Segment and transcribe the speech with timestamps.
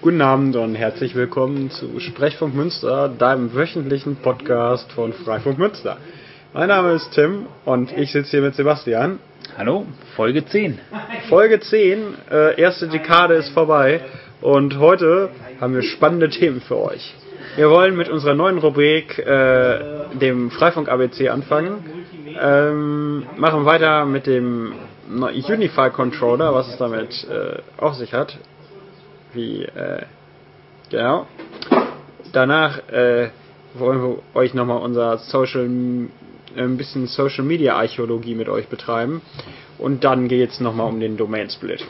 [0.00, 5.96] Guten Abend und herzlich willkommen zu Sprechfunk Münster, deinem wöchentlichen Podcast von Freifunk Münster.
[6.54, 9.18] Mein Name ist Tim und ich sitze hier mit Sebastian.
[9.56, 10.78] Hallo, Folge 10.
[11.28, 14.02] Folge 10, äh, erste Dekade ist vorbei
[14.40, 15.30] und heute
[15.60, 17.16] haben wir spannende Themen für euch.
[17.56, 19.80] Wir wollen mit unserer neuen Rubrik, äh,
[20.12, 21.84] dem Freifunk ABC, anfangen.
[22.40, 24.74] Ähm, machen weiter mit dem
[25.10, 28.38] Unify Controller, was es damit äh, auf sich hat
[29.38, 30.02] wie, äh,
[30.90, 31.26] genau.
[32.32, 33.30] Danach äh,
[33.74, 39.22] wollen wir euch nochmal unser Social, ein bisschen Social Media Archäologie mit euch betreiben.
[39.78, 41.84] Und dann geht es nochmal um den Domain Split.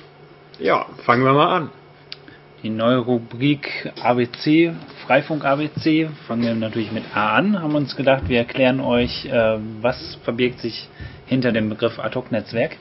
[0.60, 1.70] Ja, fangen wir mal an.
[2.62, 4.74] Die neue Rubrik ABC,
[5.06, 9.58] Freifunk ABC, fangen wir natürlich mit A an, haben uns gedacht, wir erklären euch, äh,
[9.80, 10.88] was verbirgt sich
[11.26, 12.76] hinter dem Begriff Ad-Hoc-Netzwerk.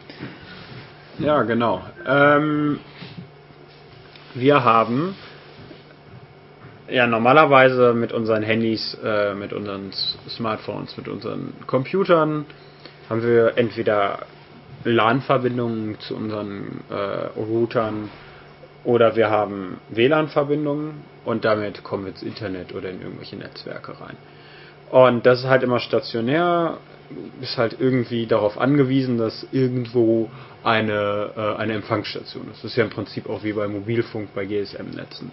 [1.20, 1.84] Ja, genau.
[2.08, 2.80] Ähm,
[4.34, 5.16] wir haben
[6.90, 9.92] ja normalerweise mit unseren Handys, äh, mit unseren
[10.30, 12.46] Smartphones, mit unseren Computern
[13.10, 14.20] haben wir entweder
[14.84, 18.10] LAN-Verbindungen zu unseren äh, Routern
[18.84, 24.16] oder wir haben WLAN-Verbindungen und damit kommen wir ins Internet oder in irgendwelche Netzwerke rein.
[24.90, 26.78] Und das ist halt immer stationär,
[27.42, 30.30] ist halt irgendwie darauf angewiesen, dass irgendwo
[30.64, 32.64] eine, äh, eine Empfangsstation ist.
[32.64, 35.32] Das ist ja im Prinzip auch wie bei Mobilfunk, bei GSM-Netzen.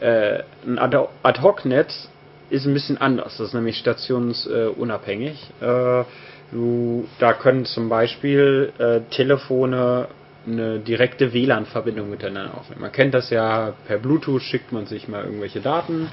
[0.00, 2.08] Äh, ein Ad-Hoc-Netz
[2.50, 3.38] ist ein bisschen anders.
[3.38, 5.38] Das ist nämlich stationsunabhängig.
[5.60, 6.04] Äh,
[6.50, 10.08] du, da können zum Beispiel äh, Telefone
[10.46, 12.82] eine direkte WLAN-Verbindung miteinander aufnehmen.
[12.82, 16.10] Man kennt das ja, per Bluetooth schickt man sich mal irgendwelche Daten.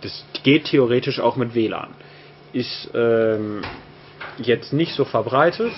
[0.00, 1.88] Das geht theoretisch auch mit WLAN.
[2.52, 3.62] Ist ähm,
[4.38, 5.72] jetzt nicht so verbreitet,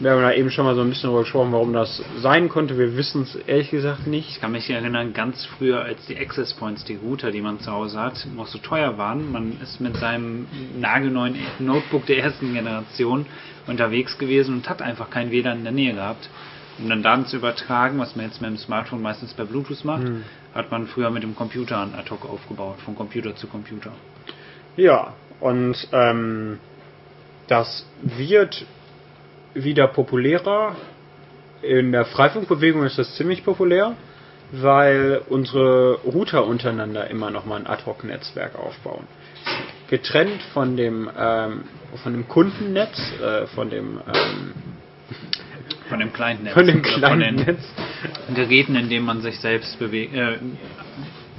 [0.00, 2.78] wir haben da eben schon mal so ein bisschen darüber gesprochen, warum das sein konnte.
[2.78, 4.30] Wir wissen es ehrlich gesagt nicht.
[4.30, 7.70] Ich kann mich erinnern, ganz früher, als die Access Points, die Router, die man zu
[7.70, 9.30] Hause hat, noch so teuer waren.
[9.30, 10.46] Man ist mit seinem
[10.78, 13.26] nagelneuen Notebook der ersten Generation
[13.66, 16.30] unterwegs gewesen und hat einfach kein WLAN in der Nähe gehabt.
[16.78, 20.04] Um dann Daten zu übertragen, was man jetzt mit dem Smartphone meistens per Bluetooth macht,
[20.04, 20.24] hm.
[20.54, 23.92] hat man früher mit dem Computer ein Ad-Hoc aufgebaut, von Computer zu Computer.
[24.78, 26.58] Ja, und ähm,
[27.50, 28.64] das wird
[29.54, 30.76] wieder populärer.
[31.62, 33.96] In der Freifunkbewegung ist das ziemlich populär,
[34.52, 39.04] weil unsere Router untereinander immer noch mal ein Ad-Hoc-Netzwerk aufbauen.
[39.88, 41.64] Getrennt von dem, ähm,
[42.02, 44.52] von dem Kundennetz, äh, von dem ähm,
[45.88, 46.54] von dem Client-Netz.
[46.54, 47.64] Von dem Client-Netz.
[48.32, 50.14] Geräten, in denen man sich selbst bewegt.
[50.14, 50.38] Äh,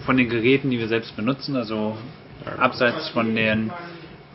[0.06, 1.96] von den Geräten, die wir selbst benutzen, also
[2.58, 3.72] abseits von den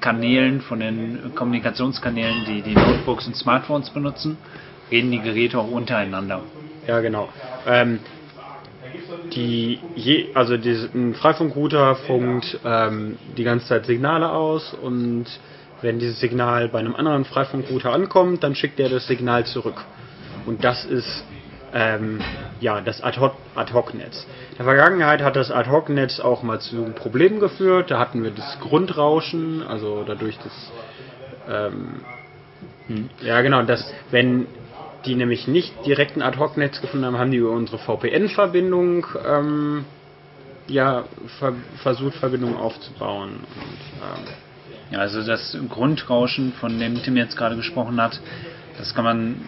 [0.01, 4.39] Kanälen, von den Kommunikationskanälen, die die Notebooks und Smartphones benutzen,
[4.91, 6.43] reden die Geräte auch untereinander.
[6.87, 7.29] Ja, genau.
[7.67, 8.01] Ähm,
[9.33, 15.27] die je, also die, ein Freifunkrouter funkt ähm, die ganze Zeit Signale aus und
[15.83, 19.85] wenn dieses Signal bei einem anderen Freifunkrouter ankommt, dann schickt er das Signal zurück.
[20.47, 21.25] Und das ist
[21.73, 22.21] ähm,
[22.61, 24.27] ja, das Ad-Hoc-Netz.
[24.53, 27.91] In der Vergangenheit hat das Ad-Hoc-Netz auch mal zu Problemen geführt.
[27.91, 30.73] Da hatten wir das Grundrauschen, also dadurch das,
[31.49, 32.01] ähm,
[32.87, 34.47] hm, ja genau, dass wenn
[35.05, 39.85] die nämlich nicht direkt ein Ad-Hoc-Netz gefunden haben, haben die über unsere VPN-Verbindung ähm,
[40.69, 41.05] ja,
[41.39, 43.31] ver versucht, Verbindungen aufzubauen.
[43.31, 44.35] Und, ähm,
[44.91, 48.21] ja, also das Grundrauschen, von dem Tim jetzt gerade gesprochen hat,
[48.79, 49.41] das kann man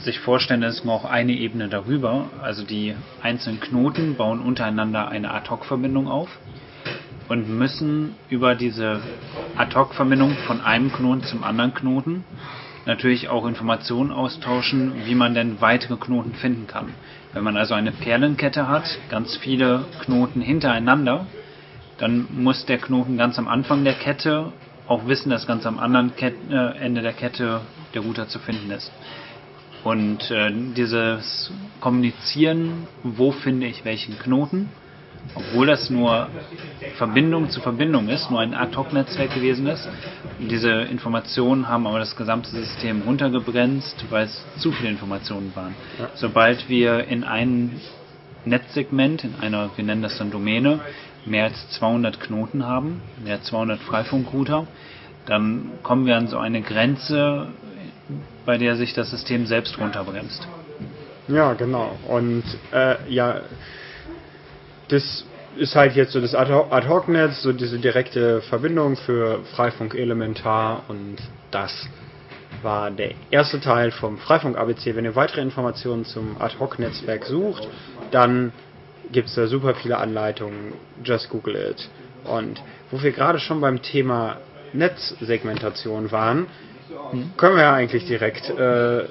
[0.00, 2.26] sich vorstellen, ist noch eine Ebene darüber.
[2.42, 6.28] Also die einzelnen Knoten bauen untereinander eine Ad-Hoc-Verbindung auf
[7.28, 9.00] und müssen über diese
[9.56, 12.24] Ad-Hoc-Verbindung von einem Knoten zum anderen Knoten
[12.86, 16.94] natürlich auch Informationen austauschen, wie man denn weitere Knoten finden kann.
[17.32, 21.26] Wenn man also eine Perlenkette hat, ganz viele Knoten hintereinander,
[21.98, 24.52] dann muss der Knoten ganz am Anfang der Kette
[24.86, 27.62] auch wissen, dass ganz am anderen Ket äh, Ende der Kette
[27.94, 28.92] der Router zu finden ist.
[29.84, 34.70] Und äh, dieses Kommunizieren, wo finde ich welchen Knoten,
[35.34, 36.28] obwohl das nur
[36.96, 39.88] Verbindung zu Verbindung ist, nur ein Ad-Hoc-Netzwerk gewesen ist.
[40.38, 45.74] Diese Informationen haben aber das gesamte System runtergebremst, weil es zu viele Informationen waren.
[45.98, 46.08] Ja.
[46.14, 47.72] Sobald wir in einem
[48.44, 50.80] Netzsegment, in einer, wir nennen das dann Domäne,
[51.26, 54.66] mehr als 200 Knoten haben, mehr als 200 Freifunkrouter,
[55.26, 57.48] dann kommen wir an so eine Grenze,
[58.44, 60.46] bei der sich das System selbst runterbremst.
[61.28, 61.96] Ja, genau.
[62.06, 63.40] Und äh, ja,
[64.88, 65.24] das
[65.56, 71.16] ist halt jetzt so das Ad-Hoc-Netz, so diese direkte Verbindung für Freifunk Elementar und
[71.50, 71.88] das
[72.62, 74.96] war der erste Teil vom Freifunk ABC.
[74.96, 77.68] Wenn ihr weitere Informationen zum Ad-Hoc-Netzwerk sucht,
[78.10, 78.52] dann
[79.12, 80.72] gibt es da super viele Anleitungen.
[81.04, 81.88] Just Google it.
[82.24, 84.38] Und wo wir gerade schon beim Thema
[84.72, 86.46] Netzsegmentation waren,
[87.36, 89.04] können wir ja eigentlich direkt äh,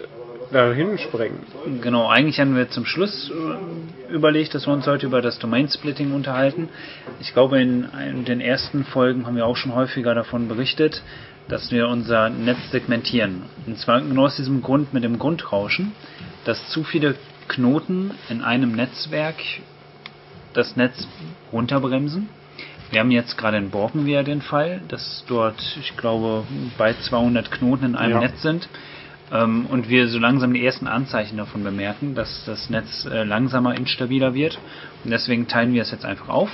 [0.52, 1.40] dahin springen.
[1.82, 6.14] Genau, eigentlich haben wir zum Schluss äh, überlegt, dass wir uns heute über das Domain-Splitting
[6.14, 6.70] unterhalten.
[7.20, 11.02] Ich glaube, in, in den ersten Folgen haben wir auch schon häufiger davon berichtet,
[11.50, 13.44] dass wir unser Netz segmentieren.
[13.66, 15.92] Und zwar genau aus diesem Grund mit dem Grundrauschen,
[16.46, 17.16] dass zu viele
[17.50, 19.36] Knoten in einem Netzwerk
[20.54, 21.08] das Netz
[21.52, 22.30] runterbremsen.
[22.94, 26.44] Wir haben jetzt gerade in Borken wieder den Fall, dass dort, ich glaube,
[26.78, 28.19] bei 200 Knoten in einem ja.
[28.19, 28.69] Netz sind
[29.31, 33.75] ähm, und wir so langsam die ersten Anzeichen davon bemerken, dass das Netz äh, langsamer
[33.75, 34.60] instabiler wird.
[35.04, 36.51] Und deswegen teilen wir es jetzt einfach auf.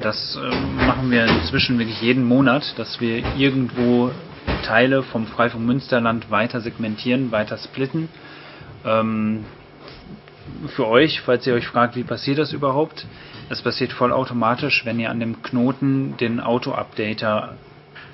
[0.00, 4.10] Das äh, machen wir inzwischen wirklich jeden Monat, dass wir irgendwo
[4.64, 8.08] Teile vom Freifunk Münsterland weiter segmentieren, weiter splitten.
[8.84, 9.44] Ähm,
[10.74, 13.06] für euch, falls ihr euch fragt, wie passiert das überhaupt?
[13.50, 17.56] Es passiert vollautomatisch, wenn ihr an dem Knoten den Auto-Updater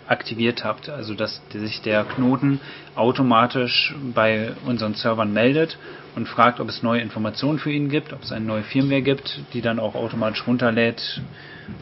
[0.08, 2.58] aktiviert habt, also dass sich der Knoten
[2.94, 5.76] automatisch bei unseren Servern meldet
[6.14, 9.42] und fragt, ob es neue Informationen für ihn gibt, ob es eine neue Firmware gibt,
[9.52, 11.20] die dann auch automatisch runterlädt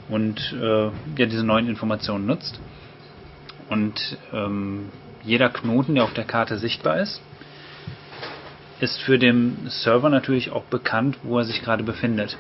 [0.09, 2.59] und äh, ja, diese neuen Informationen nutzt.
[3.69, 4.89] Und ähm,
[5.23, 7.23] jeder Knoten, der auf der Karte sichtbar ist,
[8.81, 12.37] ist für den Server natürlich auch bekannt, wo er sich gerade befindet.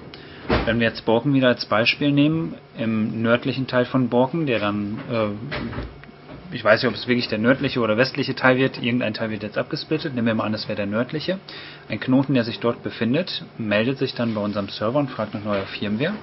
[0.65, 4.99] Wenn wir jetzt Borken wieder als Beispiel nehmen, im nördlichen Teil von Borken, der dann,
[5.11, 9.31] äh, ich weiß nicht, ob es wirklich der nördliche oder westliche Teil wird, irgendein Teil
[9.31, 11.39] wird jetzt abgesplittet, nehmen wir mal an, das wäre der nördliche.
[11.89, 15.45] Ein Knoten, der sich dort befindet, meldet sich dann bei unserem Server und fragt nach
[15.45, 16.15] neuer Firmware.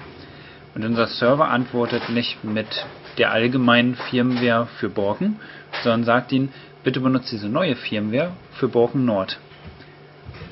[0.74, 2.86] Und unser Server antwortet nicht mit
[3.18, 5.38] der allgemeinen Firmware für Borken,
[5.82, 6.52] sondern sagt ihnen,
[6.82, 9.38] bitte benutzt diese neue Firmware für Borken Nord.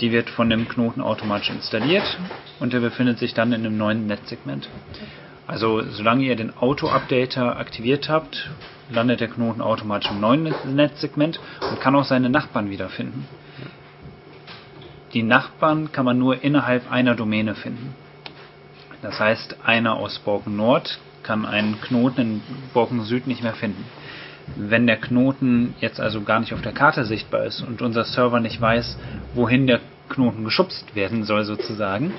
[0.00, 2.18] Die wird von dem Knoten automatisch installiert
[2.58, 4.68] und der befindet sich dann in einem neuen Netzsegment.
[5.46, 8.50] Also solange ihr den Auto-Updater aktiviert habt,
[8.88, 13.26] landet der Knoten automatisch im neuen Netzsegment und kann auch seine Nachbarn wiederfinden.
[15.12, 17.94] Die Nachbarn kann man nur innerhalb einer Domäne finden.
[19.02, 22.42] Das heißt, einer aus Borken Nord kann einen Knoten in
[22.72, 23.84] Borken Süd nicht mehr finden.
[24.56, 28.40] Wenn der Knoten jetzt also gar nicht auf der Karte sichtbar ist und unser Server
[28.40, 28.98] nicht weiß,
[29.34, 32.12] wohin der Knoten geschubst werden soll sozusagen,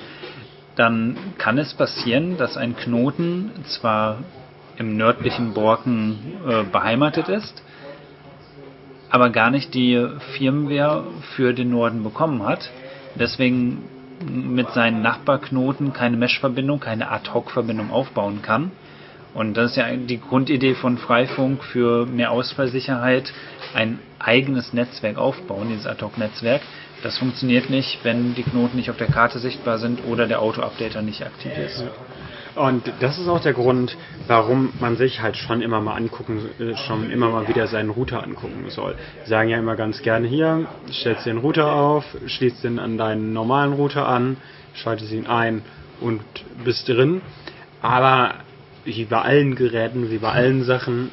[0.76, 4.18] dann kann es passieren, dass ein Knoten zwar
[4.78, 6.18] im nördlichen Borken
[6.48, 7.62] äh, beheimatet ist,
[9.10, 10.06] aber gar nicht die
[10.36, 11.04] Firmware
[11.36, 12.70] für den Norden bekommen hat.
[13.14, 13.84] Deswegen
[14.26, 18.70] mit seinen Nachbarknoten keine Mesh-Verbindung, keine Ad-Hoc-Verbindung aufbauen kann
[19.34, 23.32] und das ist ja die Grundidee von Freifunk für mehr Ausfallsicherheit,
[23.74, 26.60] ein eigenes Netzwerk aufbauen, dieses Ad-Hoc-Netzwerk.
[27.02, 31.02] Das funktioniert nicht, wenn die Knoten nicht auf der Karte sichtbar sind oder der Auto-Updater
[31.02, 31.84] nicht aktiv ist.
[32.54, 33.96] Und das ist auch der Grund,
[34.26, 38.22] warum man sich halt schon immer mal angucken, äh, schon immer mal wieder seinen Router
[38.22, 38.94] angucken soll.
[39.24, 43.32] Die sagen ja immer ganz gerne hier, stellst den Router auf, schließt ihn an deinen
[43.32, 44.36] normalen Router an,
[44.74, 45.62] schaltest ihn ein
[46.00, 46.22] und
[46.62, 47.22] bist drin.
[47.80, 48.34] Aber
[48.84, 51.10] wie bei allen Geräten, wie bei allen Sachen,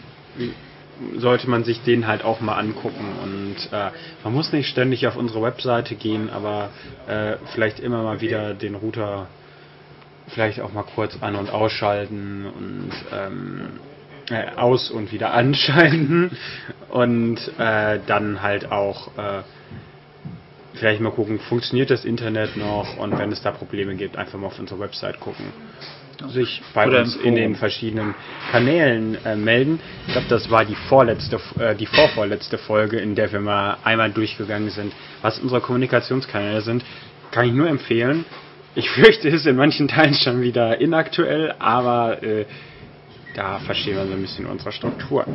[1.18, 3.06] sollte man sich den halt auch mal angucken.
[3.24, 3.92] Und äh,
[4.24, 6.70] man muss nicht ständig auf unsere Webseite gehen, aber
[7.08, 9.28] äh, vielleicht immer mal wieder den Router
[10.28, 13.62] vielleicht auch mal kurz an- und ausschalten und ähm,
[14.30, 16.32] äh, aus und wieder anschalten.
[16.90, 19.42] Und äh, dann halt auch äh,
[20.74, 22.98] vielleicht mal gucken, funktioniert das Internet noch?
[22.98, 25.46] Und wenn es da Probleme gibt, einfach mal auf unsere Website gucken
[26.28, 28.16] sich bei Oder uns in den verschiedenen
[28.52, 29.80] Kanälen äh, melden.
[30.08, 34.12] Ich glaube, das war die vorletzte, äh, die vorvorletzte Folge, in der wir mal einmal
[34.12, 36.84] durchgegangen sind, was unsere Kommunikationskanäle sind.
[37.32, 38.26] Kann ich nur empfehlen.
[38.76, 42.46] Ich fürchte, es ist in manchen Teilen schon wieder inaktuell, aber äh,
[43.36, 45.26] da verstehen wir so ein bisschen unsere Struktur.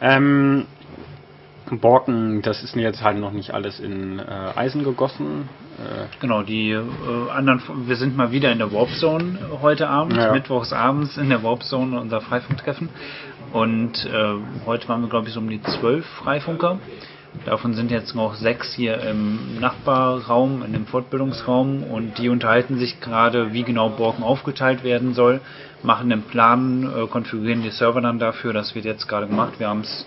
[0.00, 0.66] Ähm,
[1.70, 4.22] Borken, das ist jetzt halt noch nicht alles in äh,
[4.54, 5.48] Eisen gegossen.
[5.78, 6.82] Äh genau, die äh,
[7.30, 10.32] anderen, wir sind mal wieder in der Warp Zone heute Abend, ja.
[10.32, 12.88] mittwochs abends in der Warp Zone unser Freifunktreffen.
[13.52, 16.78] Und äh, heute waren wir, glaube ich, so um die zwölf Freifunker.
[17.44, 23.00] Davon sind jetzt noch sechs hier im Nachbarraum, in dem Fortbildungsraum und die unterhalten sich
[23.00, 25.40] gerade, wie genau Borken aufgeteilt werden soll,
[25.82, 28.52] machen den Plan, äh, konfigurieren die Server dann dafür.
[28.52, 29.54] Das wird jetzt gerade gemacht.
[29.58, 30.06] Wir haben es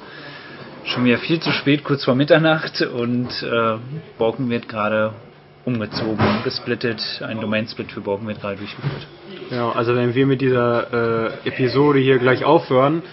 [0.85, 3.77] schon wieder viel zu spät, kurz vor Mitternacht und äh,
[4.17, 5.13] Borken wird gerade
[5.65, 7.01] umgezogen gesplittet.
[7.25, 9.07] Ein Domain-Split für Borken wird gerade durchgeführt.
[9.51, 13.03] Ja, also wenn wir mit dieser äh, Episode hier gleich aufhören,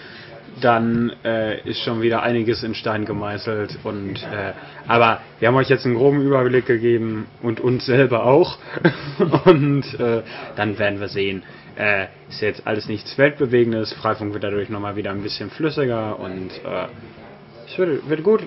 [0.61, 3.79] dann äh, ist schon wieder einiges in Stein gemeißelt.
[3.83, 4.53] Und äh,
[4.87, 8.57] aber wir haben euch jetzt einen groben Überblick gegeben und uns selber auch.
[9.45, 10.23] und äh,
[10.55, 11.43] dann werden wir sehen.
[11.75, 13.93] Äh, ist jetzt alles nichts Weltbewegendes.
[13.93, 16.49] Freifunk wird dadurch nochmal wieder ein bisschen flüssiger und
[17.67, 18.41] es wird, wird gut.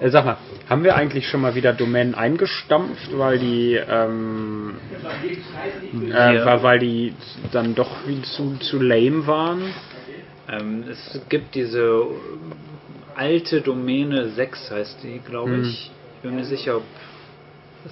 [0.00, 0.36] Äh, sag mal,
[0.68, 4.76] haben wir eigentlich schon mal wieder Domänen eingestampft, weil die, ähm,
[6.10, 7.14] äh, weil, weil die
[7.52, 9.62] dann doch viel zu, zu lame waren?
[10.48, 12.04] Ähm, es gibt diese
[13.14, 15.62] alte Domäne 6 heißt die, glaube Hm.
[15.62, 15.90] ich.
[16.16, 16.84] Ich bin mir sicher, ob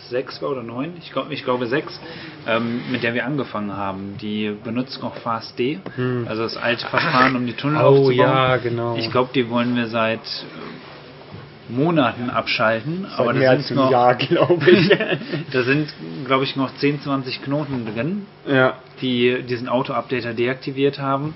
[0.09, 0.93] 6 war oder 9.
[0.99, 2.01] Ich, glaub, ich glaube 6,
[2.47, 4.17] ähm, mit der wir angefangen haben.
[4.21, 5.81] Die benutzt noch FastD,
[6.27, 7.85] also das alte Verfahren, um die Tunnel Hm.
[7.85, 8.17] Oh, aufzubauen.
[8.17, 8.97] ja, genau.
[8.97, 13.85] Ich glaube, die wollen wir seit äh, Monaten abschalten, aber mehr da als sind ein
[13.85, 14.89] noch, Jahr, glaube ich.
[15.53, 15.93] da sind,
[16.27, 18.75] glaube ich, noch 10, 20 Knoten drin ja.
[19.01, 21.35] die diesen Auto-Updater deaktiviert haben.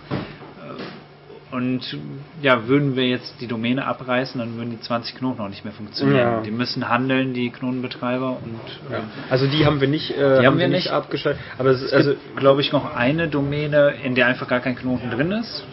[1.55, 1.99] Äh, Und
[2.43, 5.73] ja, würden wir jetzt die Domäne abreißen, dann würden die 20 Knoten auch nicht mehr
[5.73, 6.19] funktionieren.
[6.19, 6.41] Ja.
[6.41, 8.31] Die müssen handeln, die Knotenbetreiber.
[8.45, 10.91] Und äh, Also die haben wir nicht, äh, Die haben wir nicht nicht.
[10.91, 11.41] abgeschaltet.
[11.59, 15.11] Aber es, es also, glaube ich, noch eine Domäne, in der einfach gar kein Knoten
[15.11, 15.65] drin ist.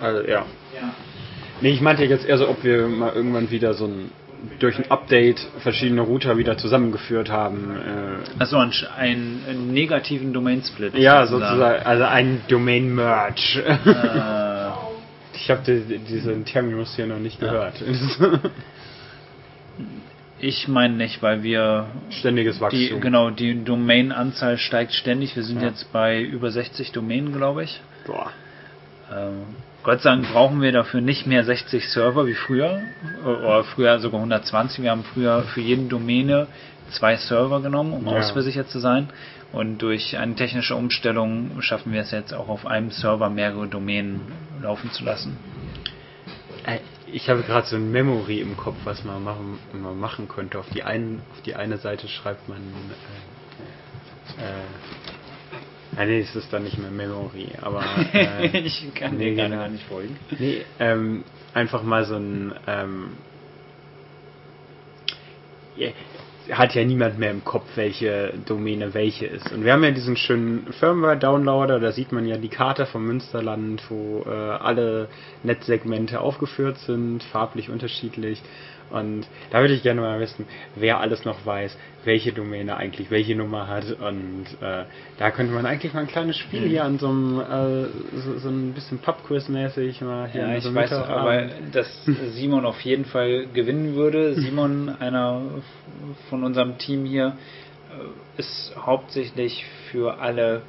[0.00, 0.44] also, ja.
[1.60, 4.10] Nee, ich meinte jetzt eher so, ob wir mal irgendwann wieder so ein
[4.60, 7.72] durch ein Update verschiedene Router wieder zusammengeführt haben.
[7.76, 10.94] Äh, Also ein, ein, einen negativen Domain-Split.
[10.96, 13.64] ja, sozusagen, also ein Domain-Merge.
[13.64, 14.47] Äh,
[15.48, 17.82] Ich habe die, diesen Terminus hier noch nicht gehört.
[20.38, 23.00] ich meine nicht, weil wir Ständiges die, Wachstum.
[23.00, 25.36] genau, die Domain-Anzahl steigt ständig.
[25.36, 25.68] Wir sind Ja.
[25.68, 27.80] jetzt bei über 60 Domänen, glaube ich.
[28.06, 28.30] Boah.
[29.10, 29.46] Ähm,
[29.82, 32.82] Gott sei Dank brauchen wir dafür nicht mehr 60 Server wie früher,
[33.24, 34.82] oder früher sogar 120.
[34.82, 36.48] Wir haben früher für jede Domäne
[36.90, 38.18] zwei Server genommen, um Ja.
[38.18, 39.08] ausversichert zu sein.
[39.52, 44.20] Und durch eine technische Umstellung schaffen wir es jetzt auch auf einem Server mehrere Domänen
[44.62, 45.36] laufen zu lassen.
[46.66, 46.78] Äh,
[47.10, 50.58] Ich habe gerade so ein Memory im Kopf, was man machen, man machen könnte.
[50.58, 52.58] Auf die, einen, auf die eine Seite schreibt man.
[54.36, 54.42] Äh,
[55.98, 57.84] ah, nee, es ist dann nicht mehr Memory, aber.
[58.12, 60.16] Äh, ich kann nee, dir gar nicht folgen.
[60.38, 61.24] Nee, ähm,
[61.54, 62.54] einfach mal so ein.
[62.66, 63.10] Ähm,
[65.76, 65.90] ja,
[66.52, 69.52] hat ja niemand mehr im Kopf, welche Domäne welche ist.
[69.52, 73.82] Und wir haben ja diesen schönen Firmware-Downloader, da sieht man ja die Karte vom Münsterland,
[73.90, 75.08] wo äh, alle
[75.42, 78.42] Netzsegmente aufgeführt sind, farblich unterschiedlich.
[78.90, 83.34] Und da würde ich gerne mal wissen, wer alles noch weiß, welche Domäne eigentlich welche
[83.34, 83.84] Nummer hat.
[84.00, 84.84] Und äh,
[85.18, 88.48] da könnte man eigentlich mal ein kleines Spiel hier an so einem, äh, so, so
[88.48, 91.86] ein bisschen Pubquiz-mäßig mal hier Ja, ich so weiß aber, dass
[92.32, 94.34] Simon auf jeden Fall gewinnen würde.
[94.40, 95.42] Simon, einer
[96.30, 97.36] von unserem Team hier,
[97.90, 100.62] äh, ist hauptsächlich für alle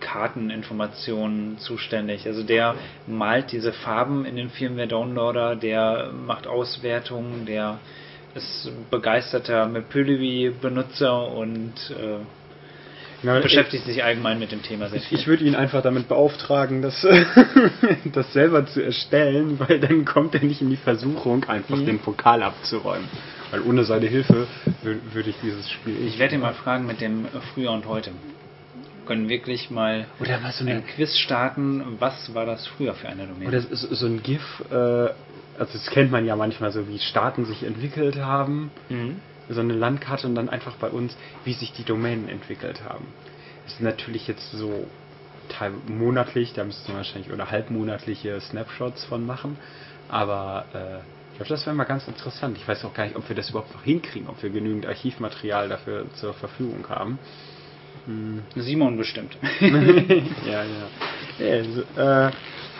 [0.00, 2.26] Karteninformationen zuständig.
[2.26, 2.74] Also der
[3.06, 7.78] malt diese Farben in den Firmware Downloader, der macht Auswertungen, der
[8.34, 15.18] ist begeisterter Mapillery-Benutzer und äh, Ja, beschäftigt sich allgemein mit dem Thema sehr viel.
[15.18, 17.06] Ich würde ihn einfach damit beauftragen, das,
[18.12, 21.86] das selber zu erstellen, weil dann kommt er nicht in die Versuchung, einfach Mhm.
[21.86, 23.08] den Pokal abzuräumen.
[23.50, 24.46] Weil ohne seine Hilfe
[24.84, 28.10] wür- würde ich dieses Spiel Ich werde ihn mal fragen mit dem Früher und Heute.
[29.04, 31.96] Wir können wirklich mal Oder was so eine ein Quiz starten.
[31.98, 33.48] Was war das früher für eine Domäne?
[33.48, 35.12] Oder so ein GIF, äh, also
[35.58, 39.20] das kennt man ja manchmal so, wie Staaten sich entwickelt haben, Mhm.
[39.50, 43.06] so eine Landkarte und dann einfach bei uns, wie sich die Domänen entwickelt haben.
[43.64, 44.86] Das ist natürlich jetzt so
[45.50, 49.58] teil monatlich, da müsste man wahrscheinlich oder halbmonatliche Snapshots von machen,
[50.08, 50.98] aber äh,
[51.32, 52.56] ich glaube, das wäre mal ganz interessant.
[52.56, 55.68] Ich weiß auch gar nicht, ob wir das überhaupt noch hinkriegen, ob wir genügend Archivmaterial
[55.68, 57.18] dafür zur Verfügung haben.
[58.56, 59.36] Simon bestimmt.
[59.60, 61.46] ja, ja.
[61.46, 62.30] ja so, äh,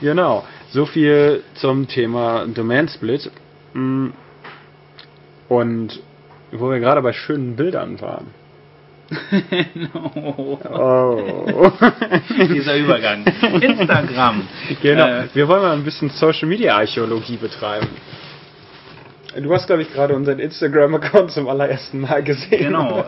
[0.00, 0.45] genau.
[0.71, 3.31] So viel zum Thema Domain Split.
[3.75, 4.09] Mm.
[5.49, 6.00] Und
[6.52, 8.26] wo wir gerade bei schönen Bildern waren.
[9.95, 10.59] Oh.
[12.52, 13.25] Dieser Übergang.
[13.61, 14.49] Instagram.
[14.83, 15.07] genau.
[15.07, 17.88] Äh, Wir wollen mal ein bisschen Social Media Archäologie betreiben.
[19.37, 22.73] Du hast, glaube ich, gerade unseren Instagram-Account zum allerersten Mal gesehen.
[22.73, 23.04] genau.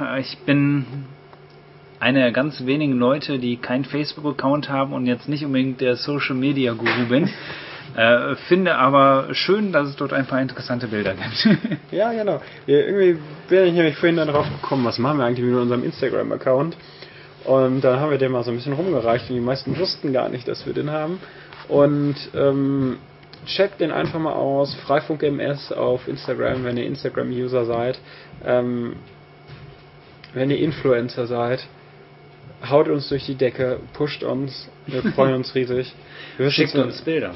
[0.00, 0.84] Äh, Ich bin
[2.00, 7.06] einer der ganz wenigen Leute, die keinen Facebook-Account haben und jetzt nicht unbedingt der Social-Media-Guru
[7.08, 7.28] bin.
[7.96, 11.58] Äh, finde aber schön, dass es dort ein paar interessante Bilder gibt.
[11.90, 12.40] Ja, genau.
[12.66, 15.82] Ja, irgendwie bin ich nämlich vorhin dann drauf gekommen, was machen wir eigentlich mit unserem
[15.82, 16.76] Instagram-Account.
[17.44, 20.28] Und dann haben wir den mal so ein bisschen rumgereicht und die meisten wussten gar
[20.28, 21.18] nicht, dass wir den haben.
[21.68, 22.98] Und ähm,
[23.46, 24.74] checkt den einfach mal aus.
[24.86, 27.98] Freifunk MS auf Instagram, wenn ihr Instagram-User seid.
[28.44, 28.96] Ähm,
[30.34, 31.66] wenn ihr Influencer seid.
[32.68, 35.94] haut uns durch die Decke, pusht uns, wir freuen uns riesig.
[36.38, 37.32] Wir Schickt uns Bilder.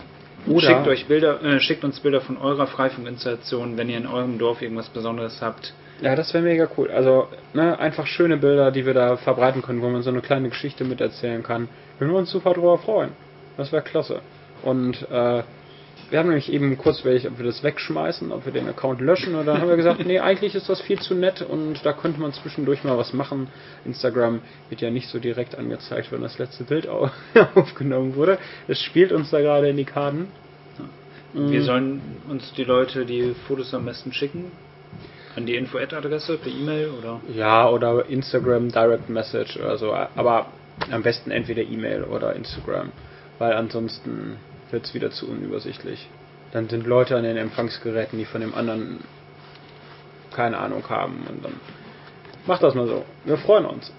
[0.46, 4.38] Oder- schickt euch Bilder, äh, schickt uns Bilder von eurer Freifunkinstallation, wenn ihr in eurem
[4.38, 5.72] Dorf irgendwas Besonderes habt.
[6.00, 6.90] Ja, das wäre mega cool.
[6.90, 10.48] Also, ne, einfach schöne Bilder, die wir da verbreiten können, wo man so eine kleine
[10.48, 11.68] Geschichte miterzählen kann.
[11.98, 13.10] Würden wir uns super drüber freuen.
[13.56, 14.20] Das wäre klasse.
[14.64, 15.42] Und äh,
[16.12, 19.34] wir haben nämlich eben kurz überlegt, ob wir das wegschmeißen, ob wir den Account löschen.
[19.34, 22.20] Und dann haben wir gesagt, nee, eigentlich ist das viel zu nett und da könnte
[22.20, 23.48] man zwischendurch mal was machen.
[23.86, 27.08] Instagram wird ja nicht so direkt angezeigt, wenn das letzte Bild au-
[27.54, 28.38] aufgenommen wurde.
[28.68, 30.28] Es spielt uns da gerade in die Karten.
[31.32, 31.64] Wir Mhm.
[31.64, 34.52] sollen uns die Leute die Fotos am besten schicken.
[35.34, 37.22] An die Info-Ad-Adresse, per E-Mail oder?
[37.34, 39.94] Ja, oder Instagram Direct Message oder so.
[39.94, 40.48] Aber
[40.90, 42.92] am besten entweder E-Mail oder Instagram.
[43.38, 44.36] Weil ansonsten
[44.72, 46.08] wird es wieder zu unübersichtlich.
[46.52, 48.98] Dann sind Leute an den Empfangsgeräten, die von dem anderen
[50.34, 51.24] keine Ahnung haben.
[51.28, 51.52] Und dann
[52.46, 53.04] macht das mal so.
[53.24, 53.92] Wir freuen uns.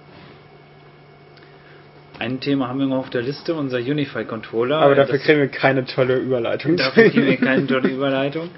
[2.20, 4.78] Ein Thema haben wir noch auf der Liste, unser Unify-Controller.
[4.78, 6.78] Aber dafür Das- kriegen wir keine tolle Überleitung.
[6.78, 8.50] Dafür kriegen wir keine tolle Überleitung.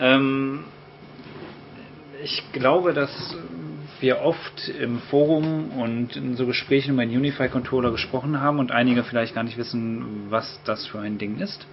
[0.00, 0.64] Ähm,
[2.22, 3.10] ich glaube, dass
[4.00, 9.02] wir oft im Forum und in so Gesprächen über den Unify-Controller gesprochen haben und einige
[9.02, 11.66] vielleicht gar nicht wissen, was das für ein Ding ist.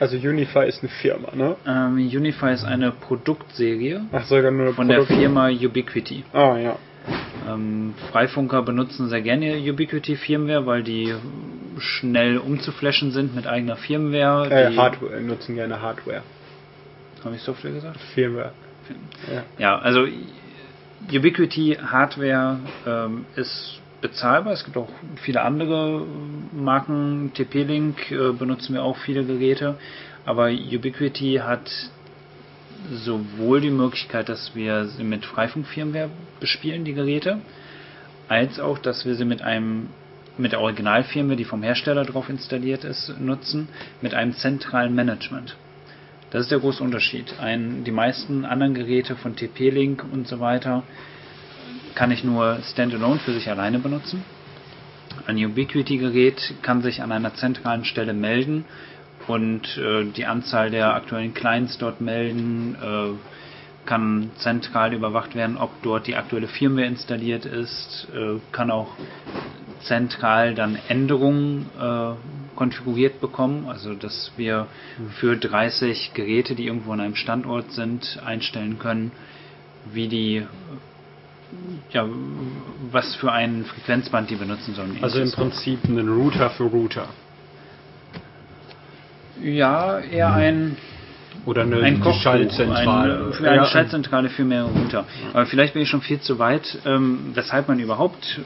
[0.00, 1.56] Also Unify ist eine Firma, ne?
[1.66, 5.20] Ähm, Unify ist eine Produktserie Ach, sogar nur von der Produkte.
[5.20, 6.24] Firma Ubiquiti.
[6.32, 6.76] Ah, ja.
[7.48, 11.14] Ähm, Freifunker benutzen sehr gerne Ubiquiti-Firmware, weil die
[11.78, 14.50] schnell umzuflashen sind mit eigener Firmware.
[14.50, 16.22] Äh, Hardware, nutzen gerne Hardware.
[17.24, 17.98] Habe ich Software gesagt?
[18.14, 18.52] Firmware.
[19.32, 19.42] Ja.
[19.58, 20.06] Ja, also
[21.12, 24.52] Ubiquiti Hardware ähm, ist bezahlbar.
[24.52, 26.06] Es gibt auch viele andere
[26.52, 27.32] Marken.
[27.34, 29.76] TP-Link äh, benutzen wir auch viele Geräte.
[30.24, 31.70] Aber Ubiquiti hat
[32.90, 37.38] sowohl die Möglichkeit, dass wir sie mit Freifunk-Firmware bespielen, die Geräte,
[38.28, 39.88] als auch, dass wir sie mit einem
[40.36, 43.68] mit der Originalfirmware, die vom Hersteller drauf installiert ist, nutzen,
[44.00, 45.56] mit einem zentralen Management.
[46.34, 47.38] Das ist der große Unterschied.
[47.38, 50.82] Ein, die meisten anderen Geräte von TP-Link und so weiter
[51.94, 54.24] kann ich nur standalone für sich alleine benutzen.
[55.28, 58.64] Ein Ubiquiti-Gerät kann sich an einer zentralen Stelle melden
[59.28, 63.10] und äh, die Anzahl der aktuellen Clients dort melden, äh,
[63.86, 68.92] kann zentral überwacht werden, ob dort die aktuelle Firmware installiert ist, äh, kann auch
[69.82, 72.12] zentral dann Änderungen äh,
[72.56, 74.66] konfiguriert bekommen, also dass wir
[75.18, 79.12] für 30 Geräte, die irgendwo an einem Standort sind, einstellen können,
[79.92, 80.46] wie die
[81.90, 82.08] ja,
[82.90, 84.98] was für ein Frequenzband die benutzen sollen.
[85.02, 87.08] Also im Prinzip einen Router für Router.
[89.40, 90.76] ja, eher ein
[91.46, 93.14] Oder eine ein Kochbuch, Schaltzentrale.
[93.14, 93.64] Eine, für eine Ja.
[93.66, 95.04] Schaltzentrale für mehrere Router.
[95.32, 98.40] Aber vielleicht bin ich schon viel zu weit, ähm, weshalb man überhaupt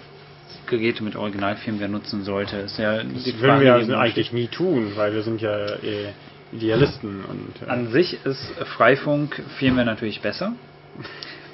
[0.66, 2.56] Geräte mit Originalfirmware nutzen sollte.
[2.58, 5.40] Ist ja die Das Frage, würden wir die also eigentlich nie tun, weil wir sind
[5.40, 6.08] ja eh
[6.52, 10.52] Idealisten und äh, An sich ist Freifunk Firmware natürlich besser,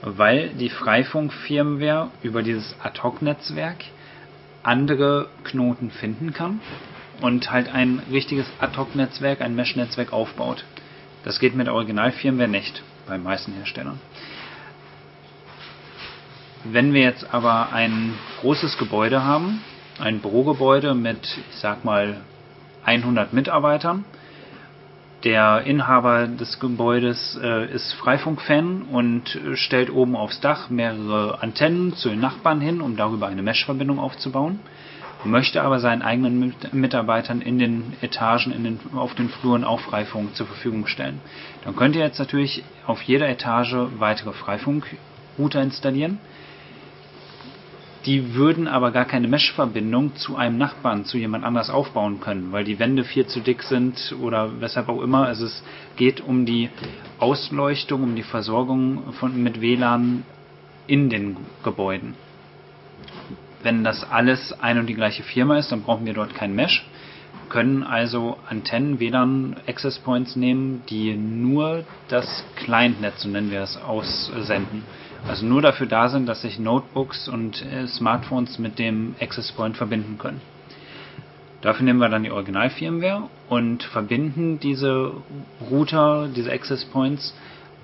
[0.03, 3.79] weil die Freifunk Firmware über dieses Ad-Hoc-Netzwerk
[4.63, 6.61] andere Knoten finden kann
[7.21, 10.65] und halt ein richtiges Ad-Hoc-Netzwerk, ein Mesh-Netzwerk aufbaut.
[11.25, 13.99] Das geht mit Original-Firmware nicht, bei meisten Herstellern.
[16.65, 19.63] Wenn wir jetzt aber ein großes Gebäude haben,
[19.99, 22.21] ein Bürogebäude mit, ich sag mal,
[22.85, 24.05] 100 Mitarbeitern,
[25.25, 31.95] der Inhaber des Gebäudes äh, ist Freifunk-Fan und äh, stellt oben aufs Dach mehrere Antennen
[31.95, 34.61] zu den Nachbarn hin, um darüber eine Mesh-Verbindung aufzubauen.
[35.25, 39.81] Möchte aber seinen eigenen Mit Mitarbeitern in den Etagen, in den, auf den Fluren auch
[39.81, 41.21] Freifunk zur Verfügung stellen.
[41.65, 46.19] Dann könnt ihr jetzt natürlich auf jeder Etage weitere Freifunk-Router installieren.
[48.05, 52.65] Die würden aber gar keine Mesh-Verbindung zu einem Nachbarn, zu jemand anders aufbauen können, weil
[52.65, 55.27] die Wände viel zu dick sind oder weshalb auch immer.
[55.27, 55.65] Also es
[55.97, 56.69] geht um die
[57.19, 60.25] Ausleuchtung, um die Versorgung von, mit WLAN
[60.87, 62.15] in den Gebäuden.
[63.65, 66.87] Wenn das alles ein und die gleiche Firma ist, dann brauchen wir dort kein Mesh,
[67.49, 73.79] können also Antennen, WLAN, Access Points nehmen, die nur das Client-Netz, so nennen wir es,
[73.79, 74.85] aussenden.
[75.27, 79.79] Also nur dafür da sind, dass sich Notebooks und äh, Smartphones mit dem Access Point
[79.79, 80.43] verbinden können.
[81.63, 85.13] Dafür nehmen wir dann die Original-Firmware und verbinden diese
[85.71, 87.35] Router, diese Access Points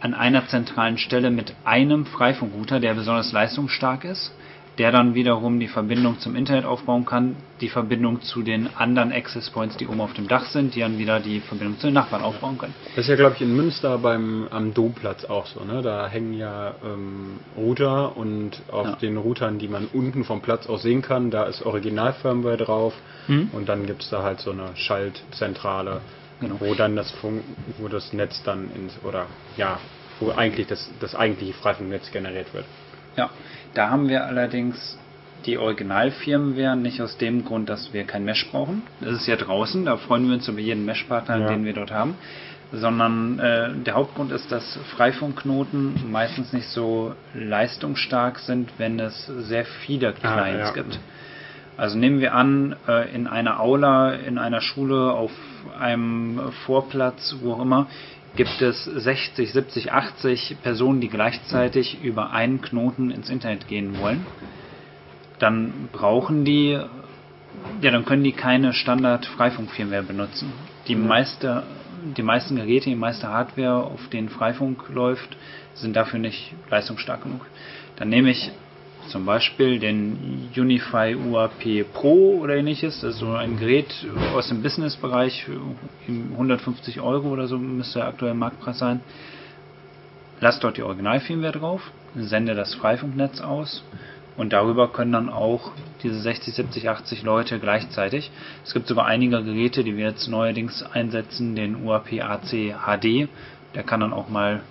[0.00, 4.34] an einer zentralen Stelle mit einem Freifunkrouter, der besonders leistungsstark ist,
[4.80, 9.50] der dann wiederum die Verbindung zum Internet aufbauen kann, die Verbindung zu den anderen Access
[9.50, 12.22] Points, die oben auf dem Dach sind, die dann wieder die Verbindung zu den Nachbarn
[12.22, 12.72] aufbauen können.
[12.96, 15.62] Das ist ja, glaube ich, in Münster beim am Domplatz auch so.
[15.64, 15.82] Ne?
[15.82, 18.96] Da hängen ja ähm, Router und auf Ja.
[18.96, 22.94] den Routern, die man unten vom Platz aus sehen kann, da ist Original-Firmware drauf
[23.28, 23.50] Mhm.
[23.52, 26.00] und dann gibt es da halt so eine Schaltzentrale,
[26.40, 26.56] Genau.
[26.58, 27.42] wo dann das Funk,
[27.76, 29.26] wo das Netz dann ins oder
[29.58, 29.78] ja,
[30.20, 32.64] wo eigentlich das, das eigentliche Freifunknetz generiert wird.
[33.16, 33.30] Ja,
[33.74, 34.98] da haben wir allerdings
[35.46, 38.82] die Originalfirmware nicht aus dem Grund, dass wir kein Mesh brauchen.
[39.00, 41.48] Das ist ja draußen, da freuen wir uns über jeden Mesh-Partner, Ja.
[41.48, 42.14] den wir dort haben.
[42.72, 49.64] Sondern äh, der Hauptgrund ist, dass Freifunkknoten meistens nicht so leistungsstark sind, wenn es sehr
[49.64, 50.82] viele Ah, Clients ja.
[50.82, 51.00] gibt.
[51.76, 55.32] Also nehmen wir an, äh, in einer Aula, in einer Schule, auf
[55.80, 57.86] einem Vorplatz, wo auch immer,
[58.36, 64.26] gibt es 60, 70, 80 Personen, die gleichzeitig über einen Knoten ins Internet gehen wollen.
[65.38, 66.78] Dann brauchen die,
[67.80, 70.52] ja, dann können die keine Standard-Freifunk-Firmware benutzen.
[70.86, 71.64] Die, meiste,
[72.16, 75.36] die meisten Geräte, die meiste Hardware, auf denen Freifunk läuft,
[75.74, 77.46] sind dafür nicht leistungsstark genug.
[77.96, 78.50] Dann nehme ich
[79.10, 83.00] zum Beispiel den Unify UAP Pro oder ähnliches.
[83.00, 85.46] Das ist so ein Gerät aus dem Businessbereich,
[86.06, 89.00] im 150 Euro oder so müsste der aktuelle Marktpreis sein.
[90.40, 93.84] Lass dort die Originalfirmware drauf, sende das Freifunknetz aus
[94.36, 98.30] und darüber können dann auch diese 60, 70, 80 Leute gleichzeitig.
[98.64, 103.28] Es gibt sogar einige Geräte, die wir jetzt neuerdings einsetzen, den UAP AC HD.
[103.74, 104.62] Der kann dann auch mal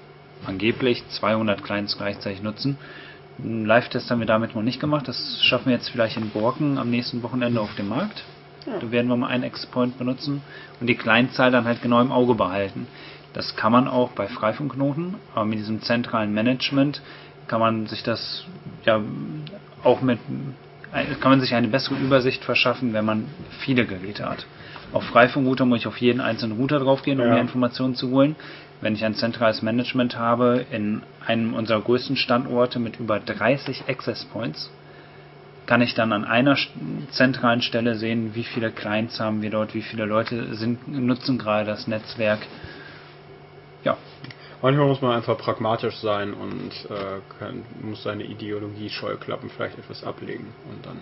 [0.46, 2.78] angeblich 200 Clients gleichzeitig nutzen.
[3.44, 5.08] Einen Live-Test haben wir damit noch nicht gemacht.
[5.08, 8.24] Das schaffen wir jetzt vielleicht in Borken am nächsten Wochenende auf dem Markt.
[8.66, 10.42] Da werden wir mal einen X-Point benutzen
[10.80, 12.88] und die Kleinzahl dann halt genau im Auge behalten.
[13.34, 17.02] Das kann man auch bei Freifunkknoten, aber mit diesem zentralen Management
[17.48, 18.46] kann man sich das
[18.86, 19.02] ja
[19.84, 20.20] auch mit
[20.92, 23.26] kann man sich eine bessere Übersicht verschaffen, wenn man
[23.60, 24.46] viele Geräte hat.
[24.92, 27.34] Auf Freifunkrouter muss ich auf jeden einzelnen Router draufgehen, um Ja.
[27.36, 28.36] mir Informationen zu holen.
[28.82, 34.26] Wenn ich ein zentrales Management habe in einem unserer größten Standorte mit über 30 Access
[34.26, 34.72] Points,
[35.66, 36.58] kann ich dann an einer
[37.12, 41.66] zentralen Stelle sehen, wie viele Clients haben wir dort, wie viele Leute sind, nutzen gerade
[41.66, 42.40] das Netzwerk.
[44.62, 50.04] Manchmal muss man einfach pragmatisch sein und äh, kann, muss seine Ideologie Scheuklappen vielleicht etwas
[50.04, 51.00] ablegen und dann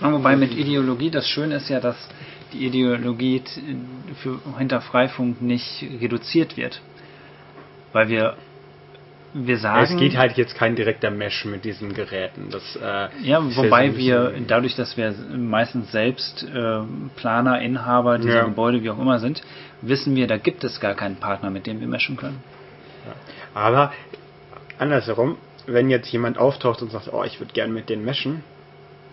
[0.00, 1.96] Ja, Wobei mit Ideologie, das Schöne ist ja, dass
[2.52, 3.42] die Ideologie
[4.22, 6.80] für, hinter Freifunk nicht reduziert wird.
[7.92, 8.36] Weil wir,
[9.34, 9.94] wir sagen.
[9.94, 12.48] es geht halt jetzt kein direkter Mesh mit diesen Geräten.
[12.50, 16.80] Das, äh, Ja, wobei so wir, dadurch, dass wir meistens selbst äh,
[17.16, 18.44] Planer, Inhaber dieser Ja.
[18.44, 19.42] Gebäude, wie auch immer sind,
[19.80, 22.42] wissen wir, da gibt es gar keinen Partner, mit dem wir meschen können.
[23.54, 23.92] Aber
[24.78, 28.42] andersherum, wenn jetzt jemand auftaucht und sagt, oh, ich würde gerne mit denen meshen,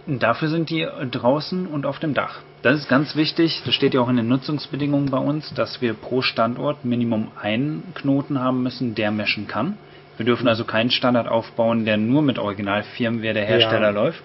[0.08, 2.40] Und Dafür sind die draußen und auf dem Dach.
[2.62, 5.94] Das ist ganz wichtig, das steht ja auch in den Nutzungsbedingungen bei uns, dass wir
[5.94, 9.78] pro Standort Minimum einen Knoten haben müssen, der meschen kann.
[10.20, 14.02] Wir dürfen also keinen Standard aufbauen, der nur mit Originalfirmware der Hersteller Ja.
[14.02, 14.22] läuft.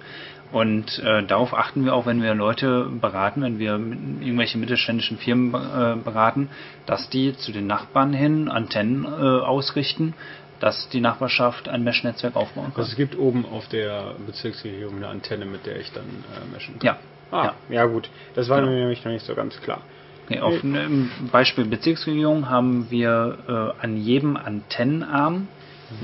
[0.51, 5.55] Und äh, darauf achten wir auch, wenn wir Leute beraten, wenn wir irgendwelche mittelständischen Firmen
[5.55, 6.49] äh, beraten,
[6.87, 10.15] dass die zu den Nachbarn hin Antennen äh, ausrichten,
[10.59, 12.77] dass die Nachbarschaft ein Mesh-Netzwerk aufbauen kann.
[12.77, 16.79] also es gibt oben auf der Bezirksregierung eine Antenne, mit der ich dann äh, meshen
[16.81, 16.87] kann.
[16.87, 16.99] Ja.
[17.31, 17.75] Ah, ja.
[17.77, 17.85] ja.
[17.87, 18.11] gut.
[18.35, 18.73] Das war Genau.
[18.73, 19.81] mir nämlich noch nicht so ganz klar.
[20.27, 23.39] Okay, auf einem Beispiel Bezirksregierung haben wir
[23.81, 25.49] äh, an jedem Antennenarm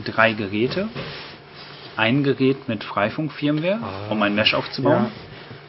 [0.05, 0.89] drei Geräte.
[1.97, 4.11] Ein Gerät mit Freifunk-Firmware, Ah.
[4.13, 5.07] um ein Mesh aufzubauen.
[5.07, 5.11] Ja.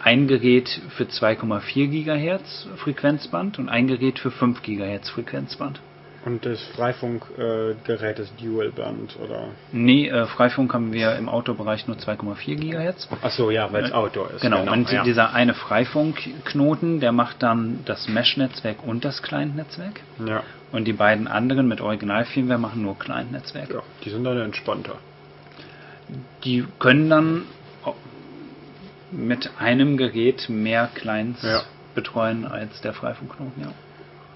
[0.03, 5.79] Ein Gerät für 2,4 GHz Frequenzband und ein Gerät für 5 GHz Frequenzband.
[6.23, 9.47] Und das Freifunkgerät ist Dual-Band oder?
[9.71, 13.07] Nee, äh, Freifunk haben wir im Outdoor-Bereich nur 2,4 GHz.
[13.23, 14.41] Ach so, ja, weil es Outdoor ist.
[14.41, 15.03] Genau, und ja.
[15.03, 20.01] dieser eine Freifunk-Knoten, der macht dann das Mesh-Netzwerk und das Client-Netzwerk.
[20.25, 20.43] ja.
[20.71, 23.69] Und die beiden anderen mit Originalfirmware machen nur Client-Netzwerk.
[23.71, 24.95] ja, die sind dann entspannter.
[26.43, 27.43] Die können dann
[29.11, 31.63] mit einem Gerät mehr Clients Ja.
[31.95, 33.71] betreuen als der Freifunkknoten, ja.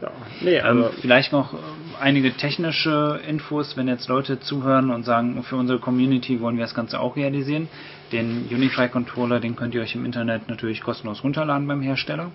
[0.01, 1.57] Ja, nee, Ähm, vielleicht noch äh,
[2.01, 6.75] einige technische Infos, wenn jetzt Leute zuhören und sagen, für unsere Community wollen wir das
[6.75, 7.69] Ganze auch realisieren.
[8.11, 12.31] Den Unify Controller, den könnt ihr euch im Internet natürlich kostenlos runterladen beim Hersteller.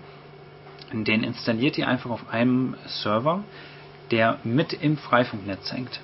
[0.95, 3.45] Den installiert ihr einfach auf einem Server,
[4.11, 6.01] der mit im Freifunknetz hängt.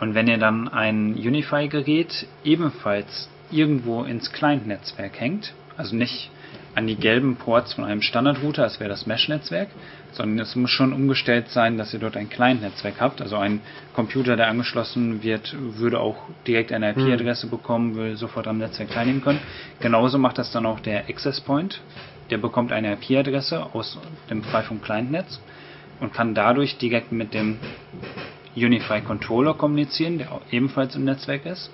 [0.00, 6.30] Und wenn ihr dann ein Unify-Gerät ebenfalls irgendwo ins Client-Netzwerk hängt, also nicht
[6.74, 9.68] an die gelben Ports von einem Standardrouter, das wäre das Mesh-Netzwerk,
[10.12, 13.22] sondern es muss schon umgestellt sein, dass ihr dort ein Client-Netzwerk habt.
[13.22, 13.60] Also ein
[13.94, 19.22] Computer, der angeschlossen wird, würde auch direkt eine IP-Adresse bekommen, würde sofort am Netzwerk teilnehmen
[19.22, 19.40] können.
[19.80, 21.80] Genauso macht das dann auch der Access Point.
[22.30, 25.40] Der bekommt eine IP-Adresse aus dem Freifunk-Client-Netz
[26.00, 27.58] und kann dadurch direkt mit dem
[28.54, 31.70] Unify Controller kommunizieren, der ebenfalls im Netzwerk ist.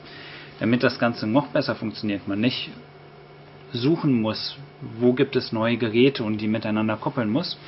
[0.61, 2.71] Damit das Ganze noch besser funktioniert, man nicht
[3.73, 4.57] suchen muss,
[4.99, 7.59] wo gibt es neue Geräte und die miteinander koppeln muss,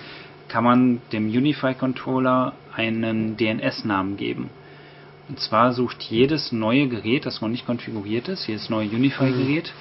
[0.49, 4.51] kann man dem Unify Controller einen DNS-Namen geben.
[5.29, 9.73] Und zwar sucht jedes neue Gerät, das noch nicht konfiguriert ist, jedes neue Unify-Gerät,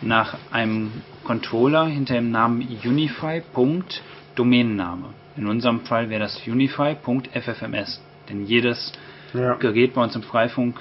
[0.00, 0.92] nach einem
[1.24, 5.08] Controller hinter dem Namen Unify.Domänenname.
[5.36, 8.00] In unserem Fall wäre das Unify.ffms.
[8.28, 8.92] Denn jedes
[9.34, 9.54] ja.
[9.54, 10.78] Gerät bei uns im Freifunk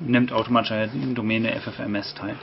[0.00, 2.34] nimmt automatisch eine Domäne FFMS teil.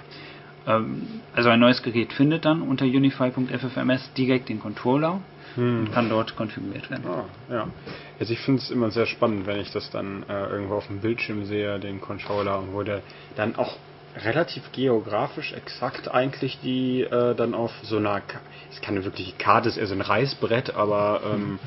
[0.67, 5.21] Ähm, also ein neues Gerät findet dann unter unify.ffms direkt den Controller
[5.55, 5.79] hm.
[5.79, 7.05] und kann dort konfiguriert werden.
[7.07, 7.67] Ah, ja.
[8.19, 10.99] Also ich finde es immer sehr spannend, wenn ich das dann äh, irgendwo auf dem
[10.99, 13.01] Bildschirm sehe, den Controller, wo der
[13.35, 13.77] dann auch
[14.15, 18.21] relativ geografisch exakt eigentlich die äh, dann auf so einer,
[18.71, 21.59] es kann wirklich Karte, ist eher so ein Reißbrett, aber ähm,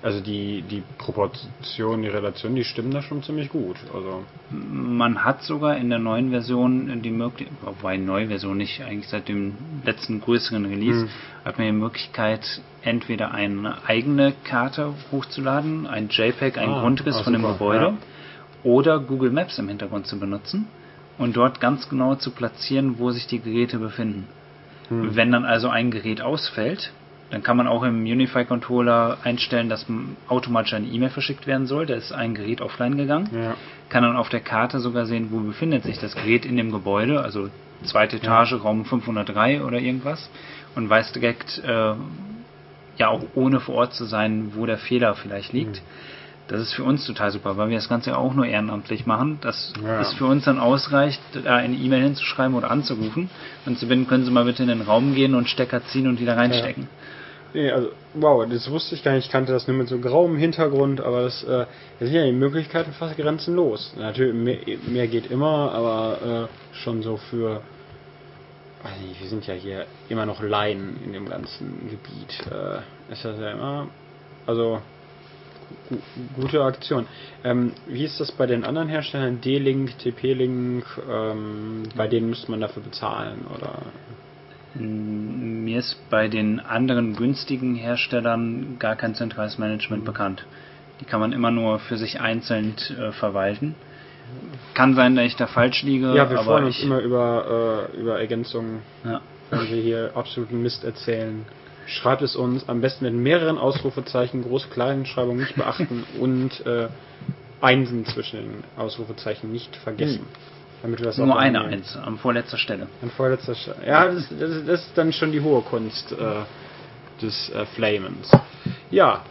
[0.00, 3.76] also die, die Proportion, die Relation, die stimmen da schon ziemlich gut.
[3.92, 9.08] Also man hat sogar in der neuen Version die Möglichkeit, wobei neue Version nicht, eigentlich
[9.08, 11.08] seit dem letzten größeren Release, hm.
[11.44, 17.24] hat man die Möglichkeit, entweder eine eigene Karte hochzuladen, ein JPEG, ein ah, Grundriss ah,
[17.24, 17.94] von dem Gebäude, ja.
[18.62, 20.68] oder Google Maps im Hintergrund zu benutzen
[21.18, 24.26] und dort ganz genau zu platzieren, wo sich die Geräte befinden.
[24.88, 25.14] Hm.
[25.14, 26.92] Wenn dann also ein Gerät ausfällt,
[27.30, 29.86] dann kann man auch im Unify Controller einstellen, dass
[30.28, 31.84] automatisch eine E-Mail verschickt werden soll.
[31.84, 33.28] Da ist ein Gerät offline gegangen.
[33.34, 33.54] Ja.
[33.90, 37.20] Kann dann auf der Karte sogar sehen, wo befindet sich das Gerät in dem Gebäude,
[37.20, 37.50] also
[37.84, 38.58] zweite Etage, ja.
[38.58, 40.30] Raum 503 oder irgendwas.
[40.74, 41.94] Und weiß direkt, äh,
[42.96, 45.76] ja auch ohne vor Ort zu sein, wo der Fehler vielleicht liegt.
[45.76, 46.27] Mhm.
[46.48, 49.38] Das ist für uns total super, weil wir das Ganze auch nur ehrenamtlich machen.
[49.42, 50.00] Das ja.
[50.00, 53.28] ist für uns dann ausreicht, da eine E-Mail hinzuschreiben oder anzurufen
[53.66, 56.18] und zu bitten, können Sie mal bitte in den Raum gehen und Stecker ziehen und
[56.18, 56.84] die da reinstecken.
[56.84, 56.88] Ja.
[57.54, 59.26] Nee, also, wow, das wusste ich gar nicht.
[59.26, 61.66] Ich kannte das nur mit so grauem Hintergrund, aber das, äh,
[61.98, 63.94] das sind ja die Möglichkeiten fast grenzenlos.
[63.96, 67.62] Natürlich, mehr, mehr geht immer, aber äh, schon so für.
[68.82, 72.46] Weiß nicht, wir sind ja hier immer noch Laien in dem ganzen Gebiet.
[72.52, 73.88] Äh, ist das ja immer.
[74.46, 74.80] Also,
[76.34, 77.06] gute Aktion.
[77.44, 79.40] Ähm, wie ist das bei den anderen Herstellern?
[79.40, 83.82] D-Link, TP-Link, ähm, bei denen müsste man dafür bezahlen, oder?
[84.74, 90.06] Mir ist bei den anderen günstigen Herstellern gar kein zentrales Management mhm.
[90.06, 90.46] bekannt.
[91.00, 93.74] Die kann man immer nur für sich einzeln äh, verwalten.
[94.74, 96.14] Kann sein, dass ich da falsch liege.
[96.14, 99.20] Ja, wir freuen uns immer über, äh, über Ergänzungen, ja.
[99.50, 101.46] wenn wir hier absoluten Mist erzählen.
[101.88, 106.88] Schreibt es uns am besten mit mehreren Ausrufezeichen, große Kleinschreibung nicht beachten und äh,
[107.60, 110.22] Einsen zwischen den Ausrufezeichen nicht vergessen.
[110.22, 110.58] Mhm.
[110.82, 112.86] Damit wir das Nur eine Eins, an vorletzter Stelle.
[113.02, 113.78] An vorletzter Stelle.
[113.84, 116.44] Ja, das, das, das, ist dann schon die hohe Kunst äh,
[117.20, 118.30] des äh, Flamens.
[118.90, 119.22] Ja,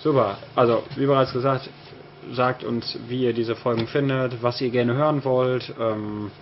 [0.00, 0.38] super.
[0.56, 1.68] Also, wie bereits gesagt,
[2.32, 6.32] sagt uns, wie ihr diese Folgen findet, was ihr gerne hören wollt, ähm,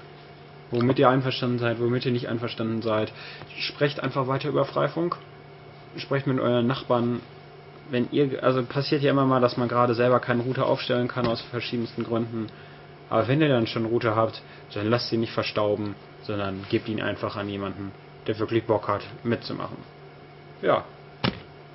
[0.71, 3.13] womit ihr einverstanden seid, womit ihr nicht einverstanden seid.
[3.59, 5.19] Sprecht einfach weiter über Freifunk.
[5.97, 7.21] Sprecht mit euren Nachbarn.
[7.91, 11.27] Wenn ihr, also passiert ja immer mal, dass man gerade selber keinen Router aufstellen kann
[11.27, 12.49] aus verschiedensten Gründen
[13.11, 17.01] aber wenn ihr dann schon Router habt, dann lasst ihn nicht verstauben, sondern gebt ihn
[17.01, 17.93] einfach an jemanden,
[18.27, 19.77] der wirklich Bock hat, mitzumachen.
[20.63, 20.85] Ja.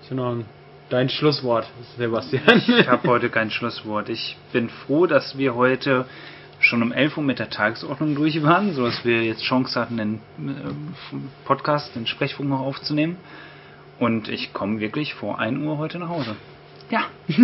[0.02, 0.46] Ist noch ein,
[0.90, 2.62] dein Schlusswort, Sebastian.
[2.80, 4.10] Ich habe heute kein Schlusswort.
[4.10, 6.06] Ich bin froh, dass wir heute
[6.60, 10.16] schon um 11 Uhr mit der Tagesordnung durch waren, sodass wir jetzt Chance hatten, den
[10.40, 13.16] äh, Podcast, den Sprechfunk noch aufzunehmen.
[14.00, 16.36] Und ich komme wirklich vor 1 Uhr heute nach Hause.
[16.90, 17.06] Ja.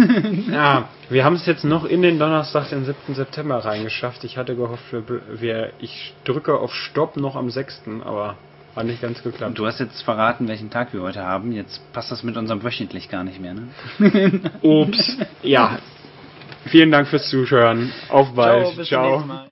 [0.51, 3.13] ja, wir haben es jetzt noch in den Donnerstag, den 7.
[3.13, 4.23] September reingeschafft.
[4.23, 8.37] Ich hatte gehofft, wir, wir, ich drücke auf Stopp noch am 6., aber
[8.75, 9.57] hat nicht ganz geklappt.
[9.57, 11.51] Du hast jetzt verraten, welchen Tag wir heute haben.
[11.51, 14.41] Jetzt passt das mit unserem wöchentlich gar nicht mehr, ne?
[14.61, 15.17] Ups.
[15.43, 15.79] Ja.
[16.65, 17.91] Vielen Dank fürs Zuschauen.
[18.09, 18.85] Auf bald.
[18.85, 19.23] Ciao.
[19.23, 19.47] Ciao.